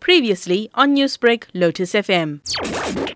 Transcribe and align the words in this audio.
Previously 0.00 0.70
on 0.74 0.94
Newsbreak, 0.94 1.44
Lotus 1.54 1.94
FM. 1.94 2.40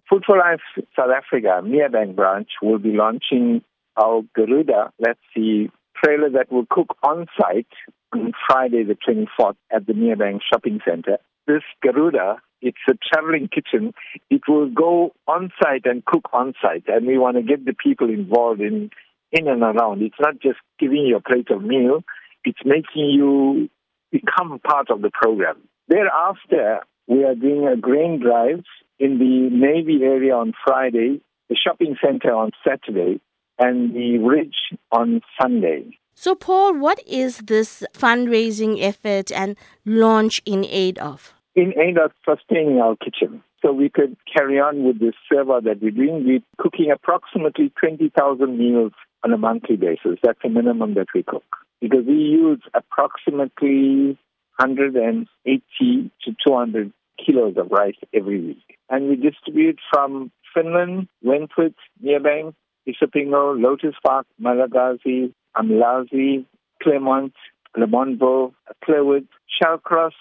Food 0.08 0.24
for 0.26 0.38
Life 0.38 0.60
South 0.96 1.10
Africa, 1.14 1.60
Merebank 1.62 2.16
branch, 2.16 2.48
will 2.62 2.78
be 2.78 2.92
launching 2.92 3.62
our 3.96 4.22
Garuda, 4.34 4.92
that's 5.00 5.18
the 5.34 5.68
trailer 6.02 6.30
that 6.30 6.50
will 6.52 6.66
cook 6.70 6.96
on 7.02 7.26
site 7.40 7.66
on 8.14 8.32
Friday 8.46 8.84
the 8.84 8.96
24th 8.96 9.56
at 9.72 9.86
the 9.86 9.92
Merebank 9.92 10.40
Shopping 10.50 10.80
Center. 10.86 11.18
This 11.46 11.62
Garuda, 11.82 12.36
it's 12.62 12.78
a 12.88 12.94
traveling 13.12 13.48
kitchen. 13.48 13.92
It 14.30 14.42
will 14.48 14.68
go 14.68 15.14
on 15.26 15.50
site 15.62 15.84
and 15.84 16.04
cook 16.04 16.28
on 16.32 16.54
site, 16.62 16.84
and 16.88 17.06
we 17.06 17.18
want 17.18 17.36
to 17.36 17.42
get 17.42 17.64
the 17.64 17.74
people 17.74 18.08
involved 18.08 18.60
in 18.60 18.90
in 19.30 19.46
and 19.46 19.62
around. 19.62 20.02
It's 20.02 20.16
not 20.18 20.40
just 20.40 20.58
giving 20.78 21.04
you 21.06 21.16
a 21.16 21.20
plate 21.20 21.50
of 21.50 21.62
meal; 21.62 22.02
it's 22.44 22.60
making 22.64 23.10
you 23.10 23.68
become 24.10 24.58
part 24.60 24.90
of 24.90 25.02
the 25.02 25.10
program. 25.12 25.56
Thereafter, 25.88 26.80
we 27.06 27.24
are 27.24 27.34
doing 27.34 27.66
a 27.66 27.76
grain 27.76 28.20
drive 28.20 28.64
in 28.98 29.18
the 29.18 29.48
Navy 29.50 30.04
area 30.04 30.34
on 30.34 30.52
Friday, 30.64 31.20
the 31.48 31.56
shopping 31.56 31.96
center 32.04 32.34
on 32.34 32.50
Saturday, 32.66 33.20
and 33.58 33.94
the 33.94 34.18
Ridge 34.18 34.76
on 34.92 35.22
Sunday. 35.40 35.98
So, 36.14 36.34
Paul, 36.34 36.78
what 36.78 37.00
is 37.06 37.38
this 37.38 37.84
fundraising 37.94 38.82
effort 38.82 39.32
and 39.32 39.56
launch 39.86 40.42
in 40.44 40.64
aid 40.66 40.98
of? 40.98 41.32
In 41.54 41.72
aid 41.78 41.96
of 41.96 42.12
sustaining 42.28 42.80
our 42.80 42.96
kitchen. 42.96 43.42
So 43.62 43.72
we 43.72 43.88
could 43.88 44.16
carry 44.32 44.60
on 44.60 44.84
with 44.84 45.00
this 45.00 45.14
server 45.32 45.60
that 45.62 45.80
we're 45.80 45.90
doing. 45.90 46.24
We're 46.24 46.40
cooking 46.58 46.90
approximately 46.92 47.72
20,000 47.80 48.58
meals 48.58 48.92
on 49.24 49.32
a 49.32 49.38
monthly 49.38 49.76
basis. 49.76 50.18
That's 50.22 50.38
the 50.42 50.50
minimum 50.50 50.94
that 50.94 51.08
we 51.14 51.22
cook. 51.22 51.44
Because 51.80 52.04
we 52.06 52.14
use 52.14 52.60
approximately 52.74 54.18
180 54.58 56.10
to 56.24 56.36
200 56.46 56.92
kilos 57.24 57.54
of 57.56 57.70
rice 57.70 57.96
every 58.14 58.40
week. 58.40 58.78
And 58.88 59.08
we 59.08 59.16
distribute 59.16 59.78
from 59.92 60.30
Fynnland, 60.56 61.08
Wentworth, 61.22 61.74
Merebank, 62.02 62.54
Isipingo, 62.88 63.60
Lotus 63.60 63.94
Park, 64.04 64.26
Malagazi, 64.40 65.32
Umlazi, 65.56 66.46
Claremont, 66.82 67.34
Lamontville, 67.76 68.52
Clairwood, 68.84 69.26
Shallcross, 69.60 70.12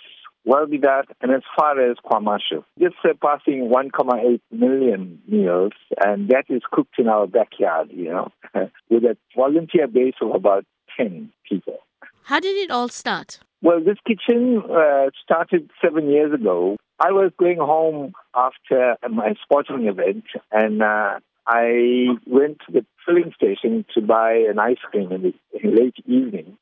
Welbedacht, 0.47 1.11
and 1.21 1.31
as 1.31 1.41
far 1.57 1.79
as 1.79 1.97
KwaMashu. 2.05 2.63
Just 2.79 2.95
surpassing 3.01 3.69
1.8 3.73 4.39
million 4.51 5.21
meals, 5.27 5.73
and 6.03 6.29
that 6.29 6.45
is 6.49 6.61
cooked 6.71 6.95
in 6.97 7.07
our 7.07 7.27
backyard, 7.27 7.89
you 7.91 8.09
know, 8.09 8.31
with 8.89 9.03
a 9.03 9.17
volunteer 9.35 9.87
base 9.87 10.15
of 10.21 10.33
about 10.33 10.65
10 10.97 11.31
people. 11.47 11.79
How 12.23 12.39
did 12.39 12.57
it 12.57 12.71
all 12.71 12.89
start? 12.89 13.39
Well, 13.67 13.81
this 13.83 13.97
kitchen 14.07 14.63
uh, 14.63 15.09
started 15.21 15.69
seven 15.83 16.09
years 16.09 16.33
ago. 16.33 16.77
I 17.01 17.11
was 17.11 17.33
going 17.37 17.57
home 17.57 18.13
after 18.33 18.95
my 19.09 19.33
sporting 19.43 19.87
event, 19.87 20.23
and 20.53 20.81
uh, 20.81 21.19
I 21.45 22.15
went 22.25 22.59
to 22.65 22.71
the 22.71 22.85
filling 23.05 23.33
station 23.35 23.83
to 23.93 23.99
buy 24.01 24.35
an 24.49 24.57
ice 24.57 24.77
cream 24.89 25.11
in 25.11 25.21
the 25.21 25.33
in 25.61 25.75
late 25.75 25.97
evening. 26.05 26.57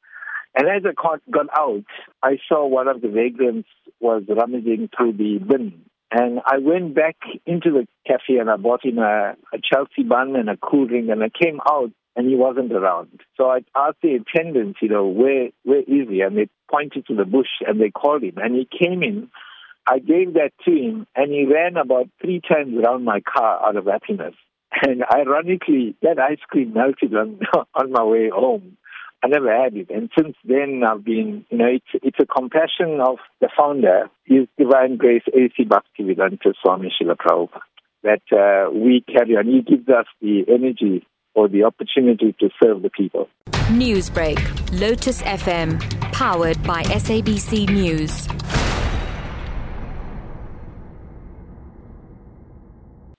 And 0.55 0.67
as 0.67 0.81
I 0.83 0.93
got 1.31 1.47
out, 1.55 1.85
I 2.23 2.39
saw 2.49 2.65
one 2.65 2.87
of 2.87 3.01
the 3.01 3.09
vagrants 3.09 3.69
was 3.99 4.23
rummaging 4.27 4.89
through 4.97 5.13
the 5.13 5.37
bin. 5.37 5.85
And 6.09 6.39
I 6.43 6.57
went 6.57 6.95
back 6.95 7.17
into 7.45 7.69
the 7.69 7.87
cafe 8.07 8.39
and 8.39 8.49
I 8.49 8.55
bought 8.55 8.83
him 8.83 8.97
a, 8.97 9.35
a 9.53 9.57
Chelsea 9.61 10.01
bun 10.09 10.35
and 10.35 10.49
a 10.49 10.57
cool 10.57 10.87
drink 10.87 11.09
and 11.11 11.21
I 11.21 11.29
came 11.29 11.59
out 11.69 11.91
and 12.15 12.29
he 12.29 12.35
wasn't 12.35 12.71
around. 12.71 13.21
So 13.37 13.49
I 13.49 13.59
asked 13.75 13.97
the 14.01 14.15
attendants, 14.15 14.79
you 14.81 14.89
know, 14.89 15.05
where 15.05 15.49
where 15.63 15.81
is 15.81 16.09
he? 16.09 16.21
And 16.21 16.37
they 16.37 16.47
pointed 16.69 17.05
to 17.07 17.15
the 17.15 17.25
bush 17.25 17.49
and 17.65 17.79
they 17.79 17.89
called 17.89 18.23
him 18.23 18.37
and 18.37 18.55
he 18.55 18.67
came 18.67 19.03
in. 19.03 19.29
I 19.87 19.99
gave 19.99 20.33
that 20.33 20.51
to 20.65 20.71
him 20.71 21.07
and 21.15 21.31
he 21.31 21.45
ran 21.45 21.77
about 21.77 22.09
three 22.21 22.41
times 22.41 22.75
around 22.77 23.03
my 23.03 23.21
car 23.21 23.67
out 23.67 23.75
of 23.75 23.85
happiness. 23.85 24.35
And 24.81 25.03
ironically, 25.13 25.95
that 26.01 26.19
ice 26.19 26.43
cream 26.49 26.73
melted 26.73 27.15
on 27.15 27.39
on 27.75 27.91
my 27.91 28.03
way 28.03 28.29
home. 28.29 28.77
I 29.23 29.27
never 29.27 29.49
had 29.49 29.75
it, 29.75 29.89
and 29.89 30.09
since 30.15 30.35
then 30.43 30.83
I've 30.85 31.03
been, 31.03 31.45
you 31.49 31.57
know, 31.57 31.65
it's 31.65 32.03
it's 32.03 32.19
a 32.19 32.25
compassion 32.25 32.99
of 32.99 33.17
the 33.39 33.49
founder, 33.57 34.09
His 34.25 34.47
Divine 34.57 34.97
Grace 34.97 35.23
A.C. 35.33 35.63
Bhaktivedanta 35.63 36.53
Swami 36.61 36.93
Srila 36.93 37.15
Prabhupada, 37.15 37.61
that 38.03 38.21
uh, 38.31 38.69
we 38.71 39.03
carry 39.07 39.35
on. 39.37 39.47
He 39.47 39.61
gives 39.61 39.87
us 39.89 40.05
the 40.21 40.43
energy 40.47 41.07
or 41.35 41.47
the 41.47 41.63
opportunity 41.63 42.35
to 42.39 42.49
serve 42.61 42.81
the 42.81 42.89
people. 42.89 43.29
Newsbreak, 43.69 44.39
Lotus 44.79 45.21
FM, 45.21 45.79
powered 46.11 46.61
by 46.63 46.83
SABC 46.83 47.69
News. 47.69 48.27